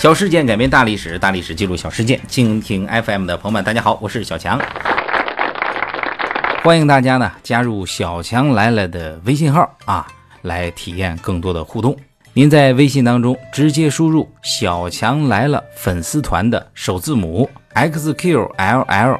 [0.00, 2.18] 小事件改变大历史，大历史记录小事件。
[2.26, 4.58] 蜻蜓 FM 的朋友们，大家好，我是小强。
[6.62, 10.06] 欢迎大家呢加入小强来了的微信号啊，
[10.40, 11.94] 来体验更多的互动。
[12.32, 19.12] 您在微信当中直接输入“小强来了”粉丝团的首字母 xqllfst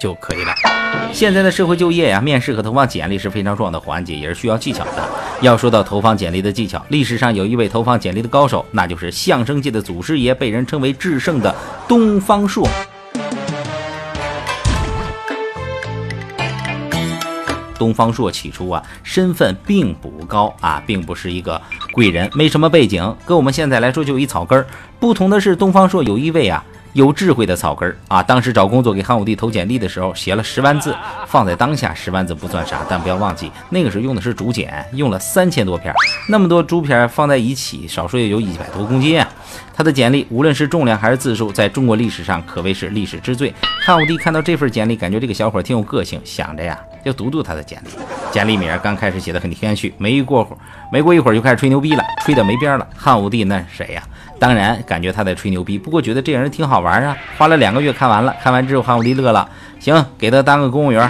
[0.00, 0.54] 就可以了。
[1.12, 5.17] 现在的社会就业呀，面试和投放简历是非常重要的环节，也是需要技巧的。
[5.40, 11.54] 要说到投放简历的技巧，历史上有一位投放简历的高手，那就是相声界的祖师爷，被人称为制胜的
[11.86, 12.68] 东方朔。
[17.78, 24.66] 东方朔起初啊，身份并不高啊，并不是一个贵人，没什么背景，跟我们现在来说就一草根儿。
[24.98, 26.64] 不同的是，东方朔有一位啊。
[26.94, 28.22] 有智慧的草根啊！
[28.22, 30.94] 当时找工作给汉武帝投简历的时候，写了十万字。
[31.26, 35.92] 放在当下，十万字不算啥，但不要忘记，那个时候用的是竹简，用了三千多片，
[36.28, 39.27] 那么多竹片放在一起，少说也有一百多公斤啊！
[39.78, 43.54] 他的简历无论是重量还是字数，在中国历史上可谓是历史之最。
[43.86, 47.90] 汉武帝看到这份简历，感觉这个小伙挺有个性，想着呀，就读读他的简历。
[48.32, 50.58] 简历名刚开始写的很谦虚，没过会儿，
[50.90, 52.84] 没过一会儿就开始吹牛逼了，吹的没边儿了。
[52.96, 54.02] 汉武帝那是谁呀？
[54.40, 57.16] 当然感觉他在吹牛逼，不过觉得这人挺好玩啊。
[57.36, 61.08] 花了两个月看完了，看完之后汉武帝乐了，行，给他当个公务员。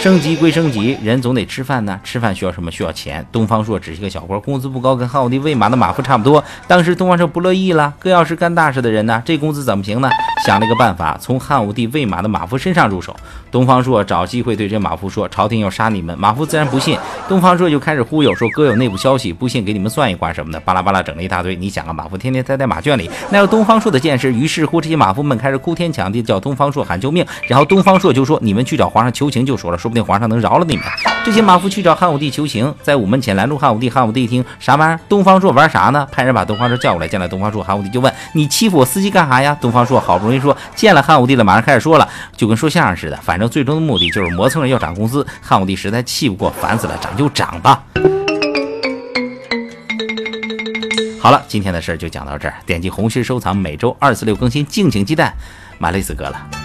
[0.00, 2.00] 升级归升级，人总得吃饭呢。
[2.02, 2.70] 吃饭需要什么？
[2.70, 3.22] 需要钱。
[3.30, 6.42] 东方朔只是个小官，工资不高，跟汉武帝喂马的马夫差不多。
[6.66, 10.08] 当时东方朔不乐意了，哥要是干大事的人呢，这工资怎么行呢？
[10.46, 13.14] 想了个办法，从汉武帝喂马的马夫身上入手。
[13.50, 16.96] 东方朔找机会对这马夫说：“朝廷要杀你们。”马夫自然不信。
[17.28, 21.54] 东方朔就开始忽悠，说：“哥有内部消息，不信给你们算一卦什么的。”巴拉巴拉整了一大堆。
[21.54, 24.32] 你想啊，马夫天天待在马圈里，那有东方朔的见识？
[24.32, 27.26] 于是乎，这些马夫们开始哭天抢地，叫东方朔喊救命。
[27.46, 30.84] 然后东方朔就说：“你们去找皇上求情就说了，不定皇上能饶了你们。”
[31.22, 33.90] 这些马夫去找汉武帝求情，在午门前拦住汉武帝。
[33.90, 35.00] 汉武帝一听啥玩意儿？
[35.06, 36.08] 东方朔玩啥呢？
[36.10, 37.06] 派人把东方朔叫过来。
[37.06, 43.16] 见了东方朔，汉武帝就问：“你欺负我司机干啥呀？”东方朔好不容易说：“见了汉武帝了。”马上开始说了，就跟说相声似的。
[43.18, 45.26] 反正最终的目的就是磨蹭着要涨工资。
[45.42, 47.82] 汉武帝实在气不过，烦死了，涨就涨吧。
[51.20, 52.54] 好了，今天的事儿就讲到这儿。
[52.64, 55.34] 点击红心收藏，每周二四六更新，敬请期待。
[55.78, 56.59] 马累死哥了。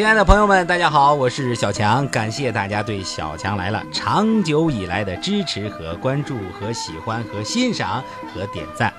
[0.00, 8.02] 亲爱的朋友们，大家好，我是小强，感谢大家对小强来了长久以来的支持和关注和喜欢和欣赏
[8.32, 8.90] 和点赞。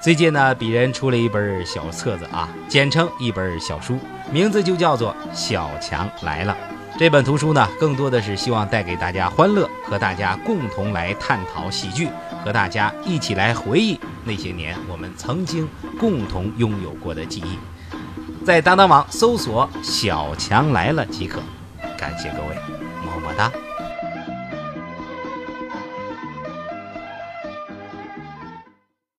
[0.00, 3.98] 最近呢，鄙人出了一本小册子啊，简称一本小书，
[4.30, 6.56] 名字就叫做《小强来了》。
[6.96, 12.08] 这本图书呢，更多的是希望带给大家欢乐，和大家共同来探讨喜剧，
[12.44, 17.58] 和大家一起来回忆那些年我们曾经共同拥有过的记忆。
[18.44, 21.40] 在当当网搜索“小强来了”即可。
[21.96, 22.54] 感谢各位，
[23.02, 23.50] 么么哒。